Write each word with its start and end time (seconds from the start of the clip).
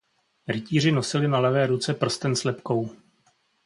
Rytíři 0.47 0.91
nosili 0.91 1.27
na 1.27 1.39
levé 1.39 1.67
ruce 1.67 1.93
prsten 1.93 2.35
s 2.35 2.43
lebkou. 2.43 2.89